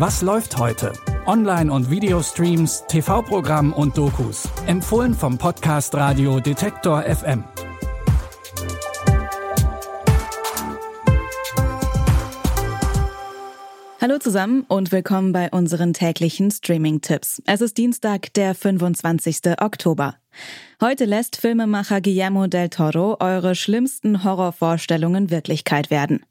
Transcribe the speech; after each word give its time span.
Was 0.00 0.22
läuft 0.22 0.56
heute? 0.56 0.94
Online- 1.26 1.70
und 1.70 1.90
Videostreams, 1.90 2.84
TV-Programm 2.88 3.74
und 3.74 3.98
Dokus. 3.98 4.48
Empfohlen 4.66 5.12
vom 5.12 5.36
Podcast 5.36 5.94
Radio 5.94 6.40
Detektor 6.40 7.02
FM. 7.02 7.44
Hallo 14.00 14.16
zusammen 14.18 14.64
und 14.68 14.90
willkommen 14.90 15.32
bei 15.32 15.50
unseren 15.50 15.92
täglichen 15.92 16.50
Streaming-Tipps. 16.50 17.42
Es 17.44 17.60
ist 17.60 17.76
Dienstag, 17.76 18.32
der 18.32 18.54
25. 18.54 19.60
Oktober. 19.60 20.14
Heute 20.80 21.04
lässt 21.04 21.36
Filmemacher 21.36 22.00
Guillermo 22.00 22.46
del 22.46 22.70
Toro 22.70 23.18
eure 23.20 23.54
schlimmsten 23.54 24.24
Horrorvorstellungen 24.24 25.28
Wirklichkeit 25.28 25.90
werden. 25.90 26.24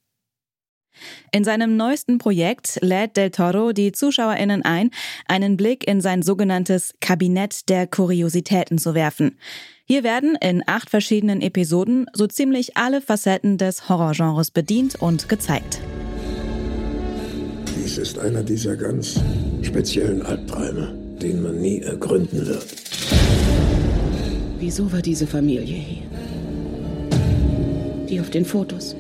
In 1.32 1.44
seinem 1.44 1.78
neuesten 1.78 2.18
Projekt 2.18 2.80
lädt 2.82 3.18
Del 3.18 3.32
Toro 3.32 3.72
die 3.72 3.92
ZuschauerInnen 3.92 4.64
ein, 4.64 4.92
einen 5.28 5.58
Blick 5.58 5.88
in 5.88 6.02
sein 6.02 6.22
sogenanntes 6.22 6.94
Kabinett 7.02 7.70
der 7.70 7.88
Kuriositäten 7.88 8.78
zu 8.78 8.94
werfen. 8.94 9.38
Hier 9.86 10.04
werden 10.04 10.38
in 10.40 10.64
acht 10.68 10.90
verschiedenen 10.90 11.42
Episoden 11.42 12.06
so 12.14 12.28
ziemlich 12.28 12.78
alle 12.78 13.02
Facetten 13.02 13.58
des 13.58 13.90
Horrorgenres 13.90 14.52
bedient 14.52 15.02
und 15.02 15.30
gezeigt. 15.30 15.82
Dies 17.76 17.98
ist 17.98 18.20
einer 18.20 18.44
dieser 18.44 18.76
ganz 18.76 19.20
speziellen 19.64 20.22
Albträume, 20.22 20.94
den 21.22 21.42
man 21.42 21.60
nie 21.60 21.82
ergründen 21.82 22.46
wird. 22.46 22.68
Wieso 24.60 24.92
war 24.92 25.02
diese 25.02 25.26
Familie 25.26 25.76
hier? 25.76 26.04
Die 28.08 28.20
auf 28.20 28.30
den 28.30 28.46
Fotos. 28.46 28.96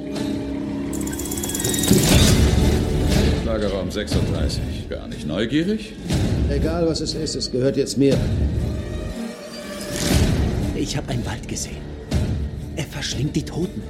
Lagerraum 3.49 3.90
36. 3.90 4.90
Gar 4.91 5.07
nicht 5.07 5.26
neugierig? 5.26 5.93
Egal 6.51 6.87
was 6.87 7.01
es 7.01 7.15
ist, 7.15 7.34
es 7.34 7.51
gehört 7.51 7.77
jetzt 7.77 7.98
mir. 7.98 8.15
Ich 10.76 10.96
habe 10.96 11.10
einen 11.10 11.26
Wald 11.26 11.48
gesehen. 11.48 11.82
Er 12.76 12.84
verschlingt 12.84 13.35
die 13.35 13.41
Toten. 13.41 13.82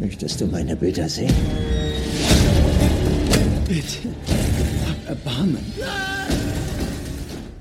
Möchtest 0.00 0.40
du 0.40 0.46
meine 0.46 0.76
Bilder 0.76 1.10
sehen? 1.10 1.34
Bitte. 3.68 4.08
Hab 4.88 5.10
Erbarmen. 5.10 5.74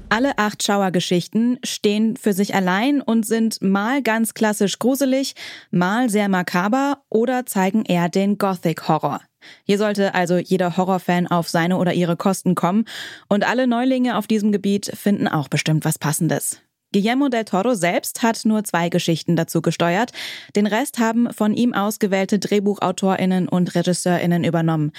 Alle 0.08 0.38
acht 0.38 0.64
Schauergeschichten 0.64 1.60
stehen 1.66 2.16
für 2.16 2.32
sich 2.32 2.56
allein 2.56 3.02
und 3.02 3.26
sind 3.26 3.62
mal 3.62 4.02
ganz 4.02 4.34
klassisch 4.34 4.80
gruselig, 4.80 5.36
mal 5.70 6.10
sehr 6.10 6.30
makaber 6.30 7.04
oder 7.10 7.45
zeigen 7.45 7.84
eher 7.84 8.08
den 8.08 8.38
Gothic-Horror. 8.38 9.20
Hier 9.64 9.78
sollte 9.78 10.14
also 10.14 10.38
jeder 10.38 10.78
Horrorfan 10.78 11.28
auf 11.28 11.50
seine 11.50 11.78
oder 11.78 11.94
ihre 11.94 12.18
Kosten 12.18 12.56
kommen 12.56 12.86
und 13.30 13.48
alle 13.48 13.68
Neulinge 13.68 14.18
auf 14.18 14.28
diesem 14.28 14.52
Gebiet 14.52 14.92
finden 14.96 15.28
auch 15.28 15.48
bestimmt 15.48 15.86
was 15.86 16.00
Passendes. 16.00 16.62
Guillermo 16.94 17.28
del 17.28 17.44
Toro 17.44 17.76
selbst 17.76 18.24
hat 18.24 18.46
nur 18.46 18.64
zwei 18.64 18.90
Geschichten 18.90 19.36
dazu 19.36 19.62
gesteuert. 19.62 20.12
Den 20.56 20.68
Rest 20.68 21.00
haben 21.00 21.32
von 21.34 21.54
ihm 21.54 21.74
ausgewählte 21.74 22.40
Drehbuchautorinnen 22.40 23.50
und 23.50 23.76
Regisseurinnen 23.76 24.44
übernommen. 24.44 24.94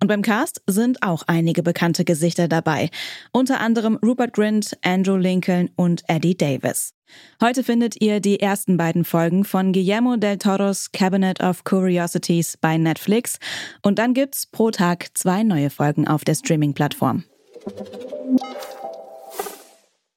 Und 0.00 0.08
beim 0.08 0.22
Cast 0.22 0.62
sind 0.66 1.02
auch 1.02 1.24
einige 1.26 1.62
bekannte 1.62 2.04
Gesichter 2.04 2.48
dabei. 2.48 2.90
Unter 3.32 3.60
anderem 3.60 3.96
Rupert 3.96 4.32
Grint, 4.34 4.76
Andrew 4.82 5.16
Lincoln 5.16 5.70
und 5.76 6.02
Eddie 6.08 6.36
Davis. 6.36 6.92
Heute 7.40 7.64
findet 7.64 8.00
ihr 8.00 8.20
die 8.20 8.40
ersten 8.40 8.76
beiden 8.76 9.04
Folgen 9.04 9.44
von 9.44 9.72
Guillermo 9.72 10.16
del 10.16 10.38
Toros 10.38 10.92
Cabinet 10.92 11.42
of 11.42 11.64
Curiosities 11.64 12.56
bei 12.56 12.76
Netflix. 12.76 13.38
Und 13.82 13.98
dann 13.98 14.14
gibt's 14.14 14.46
pro 14.46 14.70
Tag 14.70 15.08
zwei 15.14 15.42
neue 15.42 15.70
Folgen 15.70 16.06
auf 16.06 16.24
der 16.24 16.34
Streaming-Plattform. 16.34 17.24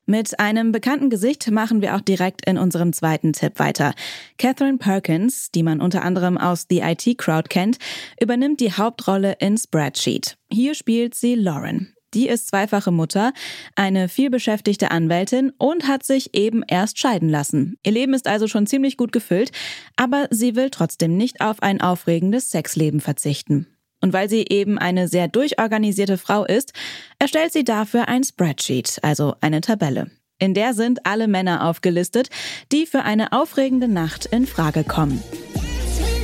Mit 0.06 0.38
einem 0.38 0.74
bekannten 0.74 1.09
Gesicht 1.09 1.50
machen 1.50 1.82
wir 1.82 1.96
auch 1.96 2.02
direkt 2.02 2.46
in 2.46 2.58
unserem 2.58 2.92
zweiten 2.92 3.32
Tipp 3.32 3.58
weiter. 3.58 3.94
Catherine 4.38 4.78
Perkins, 4.78 5.50
die 5.52 5.64
man 5.64 5.80
unter 5.80 6.03
anderem 6.03 6.38
aus 6.38 6.66
The 6.70 6.82
IT 6.82 7.18
Crowd 7.18 7.48
kennt, 7.48 7.78
übernimmt 8.20 8.59
die 8.59 8.74
Hauptrolle 8.74 9.38
in 9.40 9.58
Spreadsheet. 9.58 10.38
Hier 10.52 10.76
spielt 10.76 11.16
sie 11.16 11.36
Lauren. 11.36 11.93
Die 12.13 12.28
ist 12.28 12.47
zweifache 12.47 12.91
Mutter, 12.91 13.34
eine 13.75 14.09
vielbeschäftigte 14.09 14.91
Anwältin 14.91 15.51
und 15.57 15.88
hat 15.88 16.03
sich 16.03 16.35
eben 16.35 16.63
erst 16.68 17.00
scheiden 17.00 17.29
lassen. 17.29 17.78
Ihr 17.84 17.91
Leben 17.91 18.13
ist 18.13 18.28
also 18.28 18.47
schon 18.47 18.68
ziemlich 18.68 18.97
gut 18.97 19.12
gefüllt, 19.12 19.51
aber 19.96 20.28
sie 20.29 20.56
will 20.56 20.69
trotzdem 20.69 21.18
nicht 21.18 21.41
auf 21.41 21.62
ein 21.62 21.81
aufregendes 21.81 22.52
Sexleben 22.52 23.00
verzichten. 23.00 23.68
Und 24.02 24.12
weil 24.12 24.29
sie 24.29 24.46
eben 24.50 24.78
eine 24.78 25.07
sehr 25.07 25.29
durchorganisierte 25.29 26.18
Frau 26.18 26.44
ist, 26.44 26.73
erstellt 27.19 27.53
sie 27.53 27.63
dafür 27.63 28.09
ein 28.09 28.23
Spreadsheet, 28.23 29.00
also 29.02 29.35
eine 29.40 29.62
Tabelle. 29.62 30.12
In 30.40 30.53
der 30.53 30.73
sind 30.73 31.06
alle 31.06 31.29
Männer 31.29 31.66
aufgelistet, 31.66 32.29
die 32.73 32.85
für 32.85 33.03
eine 33.03 33.31
aufregende 33.31 33.88
Nacht 33.88 34.25
in 34.25 34.46
Frage 34.46 34.84
kommen. 34.84 35.23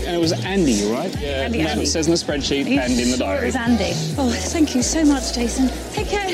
Uh, 0.10 0.14
and 0.14 0.18
it 0.18 0.22
was 0.22 0.32
Andy, 0.46 0.92
right? 0.92 1.20
Yeah, 1.20 1.44
Andy, 1.44 1.62
Andy. 1.62 1.84
It 1.84 1.88
says 1.88 2.08
in 2.08 2.12
the 2.12 2.18
spreadsheet 2.18 2.66
and 2.66 3.00
in 3.00 3.12
the 3.12 3.18
diary. 3.18 3.44
It 3.44 3.46
was 3.48 3.56
Andy. 3.56 3.92
Oh, 4.18 4.32
thank 4.32 4.74
you 4.76 4.82
so 4.82 5.06
much, 5.06 5.34
Jason. 5.34 5.70
Take 5.94 6.08
care. 6.08 6.26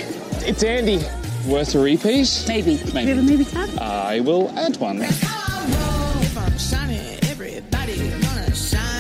It's 0.48 0.64
Andy. 0.64 1.00
Worth 1.46 1.76
a 1.76 1.80
repeat? 1.80 2.46
Maybe. 2.48 2.80
Maybe. 2.94 2.94
Do 2.94 3.02
we 3.02 3.08
have 3.10 3.18
a 3.18 3.22
movie 3.22 3.46
tab? 3.46 3.70
I 3.80 4.22
will 4.22 4.50
add 4.58 4.78
one. 4.78 5.02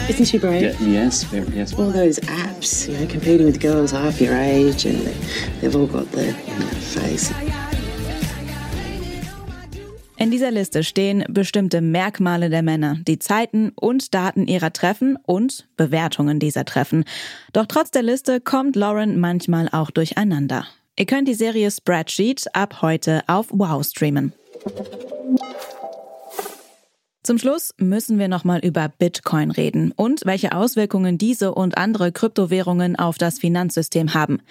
Isn't 0.07 0.25
she 0.25 0.37
brave? 0.37 0.61
Yeah, 0.61 0.87
yes, 0.87 1.23
very, 1.23 1.47
yes. 1.47 1.73
All 1.73 1.89
those 1.89 2.19
apps, 2.19 2.87
you 2.87 2.97
know, 2.97 3.07
competing 3.07 3.47
with 3.47 3.59
girls 3.59 3.91
half 3.91 4.21
your 4.21 4.35
age, 4.35 4.85
and 4.85 4.99
they've 5.61 5.75
all 5.75 5.87
got 5.87 6.11
the 6.11 6.25
you 6.27 6.59
know, 6.59 6.67
face. 6.67 7.33
In 10.17 10.31
dieser 10.31 10.49
Liste 10.49 10.83
stehen 10.83 11.25
bestimmte 11.27 11.81
Merkmale 11.81 12.49
der 12.49 12.63
Männer, 12.63 12.97
die 13.05 13.19
Zeiten 13.19 13.71
und 13.75 14.13
Daten 14.13 14.47
ihrer 14.47 14.71
Treffen 14.71 15.17
und 15.23 15.67
Bewertungen 15.75 16.39
dieser 16.39 16.63
Treffen. 16.63 17.03
Doch 17.51 17.65
trotz 17.65 17.91
der 17.91 18.03
Liste 18.03 18.39
kommt 18.39 18.77
Lauren 18.77 19.19
manchmal 19.19 19.67
auch 19.69 19.91
durcheinander. 19.91 20.65
Ihr 20.97 21.05
könnt 21.05 21.27
die 21.27 21.33
Serie 21.33 21.69
Spreadsheet 21.69 22.45
ab 22.53 22.81
heute 22.81 23.23
auf 23.27 23.47
Wow 23.49 23.83
streamen. 23.83 24.31
Zum 27.25 27.39
Schluss 27.39 27.73
müssen 27.79 28.19
wir 28.19 28.27
nochmal 28.27 28.59
über 28.59 28.87
Bitcoin 28.87 29.49
reden 29.49 29.91
und 29.93 30.21
welche 30.25 30.55
Auswirkungen 30.55 31.17
diese 31.17 31.55
und 31.55 31.75
andere 31.75 32.11
Kryptowährungen 32.11 32.95
auf 32.97 33.17
das 33.17 33.39
Finanzsystem 33.39 34.13
haben. 34.13 34.43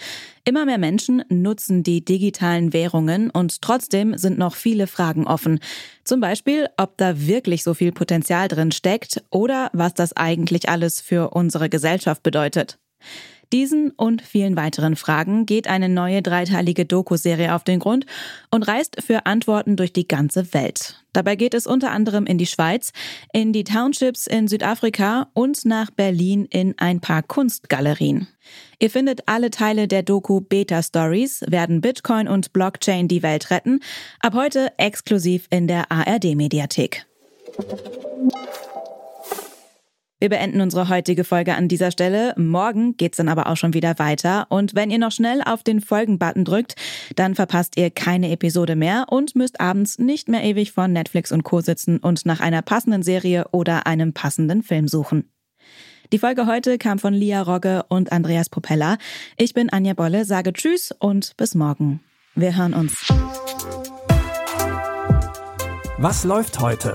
Immer 0.44 0.66
mehr 0.66 0.78
Menschen 0.78 1.22
nutzen 1.28 1.84
die 1.84 2.04
digitalen 2.04 2.72
Währungen 2.72 3.30
und 3.30 3.62
trotzdem 3.62 4.18
sind 4.18 4.38
noch 4.38 4.56
viele 4.56 4.88
Fragen 4.88 5.24
offen. 5.24 5.60
Zum 6.02 6.18
Beispiel, 6.18 6.66
ob 6.76 6.98
da 6.98 7.20
wirklich 7.24 7.62
so 7.62 7.74
viel 7.74 7.92
Potenzial 7.92 8.48
drin 8.48 8.72
steckt 8.72 9.22
oder 9.30 9.70
was 9.72 9.94
das 9.94 10.16
eigentlich 10.16 10.68
alles 10.68 11.00
für 11.00 11.30
unsere 11.30 11.68
Gesellschaft 11.68 12.24
bedeutet. 12.24 12.80
Diesen 13.52 13.90
und 13.90 14.20
vielen 14.20 14.56
weiteren 14.56 14.96
Fragen 14.96 15.46
geht 15.46 15.68
eine 15.68 15.88
neue 15.88 16.22
dreiteilige 16.22 16.86
Doku-Serie 16.86 17.54
auf 17.54 17.62
den 17.62 17.78
Grund 17.78 18.04
und 18.50 18.64
reist 18.64 18.96
für 19.00 19.26
Antworten 19.26 19.76
durch 19.76 19.92
die 19.92 20.08
ganze 20.08 20.52
Welt. 20.54 21.04
Dabei 21.12 21.36
geht 21.36 21.54
es 21.54 21.66
unter 21.66 21.92
anderem 21.92 22.26
in 22.26 22.36
die 22.36 22.46
Schweiz, 22.46 22.92
in 23.32 23.52
die 23.52 23.62
Townships 23.62 24.26
in 24.26 24.48
Südafrika 24.48 25.28
und 25.34 25.64
nach 25.66 25.92
Berlin 25.92 26.46
in 26.50 26.74
ein 26.78 27.00
paar 27.00 27.22
Kunstgalerien. 27.22 28.26
Ihr 28.80 28.90
findet 28.90 29.28
alle 29.28 29.50
Teile 29.50 29.86
der 29.86 30.02
Doku 30.02 30.40
Beta 30.40 30.82
Stories, 30.82 31.44
werden 31.46 31.80
Bitcoin 31.80 32.26
und 32.26 32.52
Blockchain 32.52 33.06
die 33.06 33.22
Welt 33.22 33.52
retten, 33.52 33.78
ab 34.18 34.34
heute 34.34 34.72
exklusiv 34.78 35.46
in 35.50 35.68
der 35.68 35.92
ARD 35.92 36.34
Mediathek. 36.34 37.06
Wir 40.20 40.28
beenden 40.28 40.60
unsere 40.60 40.88
heutige 40.88 41.24
Folge 41.24 41.54
an 41.54 41.68
dieser 41.68 41.90
Stelle. 41.90 42.34
Morgen 42.36 42.96
geht's 42.96 43.16
dann 43.16 43.28
aber 43.28 43.48
auch 43.48 43.56
schon 43.56 43.74
wieder 43.74 43.98
weiter. 43.98 44.46
Und 44.48 44.74
wenn 44.74 44.90
ihr 44.90 44.98
noch 44.98 45.12
schnell 45.12 45.42
auf 45.44 45.62
den 45.62 45.80
Folgen-Button 45.80 46.44
drückt, 46.44 46.76
dann 47.16 47.34
verpasst 47.34 47.76
ihr 47.76 47.90
keine 47.90 48.30
Episode 48.30 48.76
mehr 48.76 49.06
und 49.10 49.34
müsst 49.36 49.60
abends 49.60 49.98
nicht 49.98 50.28
mehr 50.28 50.44
ewig 50.44 50.72
vor 50.72 50.88
Netflix 50.88 51.32
und 51.32 51.42
Co. 51.42 51.60
sitzen 51.60 51.98
und 51.98 52.26
nach 52.26 52.40
einer 52.40 52.62
passenden 52.62 53.02
Serie 53.02 53.46
oder 53.50 53.86
einem 53.86 54.12
passenden 54.12 54.62
Film 54.62 54.88
suchen. 54.88 55.30
Die 56.12 56.18
Folge 56.18 56.46
heute 56.46 56.78
kam 56.78 56.98
von 56.98 57.12
Lia 57.12 57.42
Rogge 57.42 57.84
und 57.88 58.12
Andreas 58.12 58.48
Popella. 58.48 58.98
Ich 59.36 59.52
bin 59.52 59.70
Anja 59.70 59.94
Bolle, 59.94 60.24
sage 60.24 60.52
Tschüss 60.52 60.92
und 60.98 61.36
bis 61.36 61.54
morgen. 61.54 62.00
Wir 62.34 62.56
hören 62.56 62.74
uns. 62.74 63.12
Was 65.98 66.24
läuft 66.24 66.60
heute? 66.60 66.94